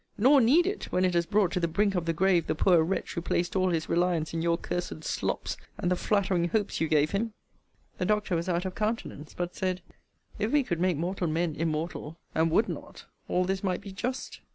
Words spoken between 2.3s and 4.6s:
the poor wretch who placed all his reliance in your